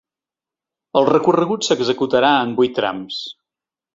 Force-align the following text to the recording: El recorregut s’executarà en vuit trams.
El 1.01 1.05
recorregut 1.09 1.67
s’executarà 1.67 2.33
en 2.47 2.57
vuit 2.61 2.75
trams. 2.79 3.21